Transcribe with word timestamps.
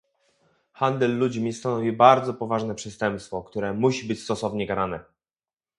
Handel 0.71 1.17
ludźmi 1.17 1.53
stanowi 1.53 1.91
bardzo 1.91 2.33
poważne 2.33 2.75
przestępstwo, 2.75 3.43
które 3.43 3.73
musi 3.73 4.07
być 4.07 4.23
stosownie 4.23 4.67
karane 4.67 4.99